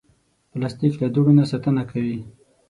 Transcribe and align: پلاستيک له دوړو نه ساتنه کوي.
پلاستيک 0.51 0.93
له 1.01 1.07
دوړو 1.13 1.31
نه 1.39 1.45
ساتنه 1.51 1.83
کوي. 1.91 2.17